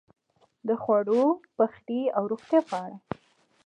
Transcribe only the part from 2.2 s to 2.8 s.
روغتیا په